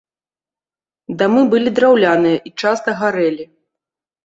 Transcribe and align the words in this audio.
Дамы 1.19 1.41
былі 1.51 1.69
драўляныя 1.81 2.37
і 2.51 2.55
часта 2.65 2.99
гарэлі. 3.05 3.49